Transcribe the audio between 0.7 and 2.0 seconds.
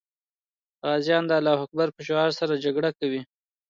غازیان د الله اکبر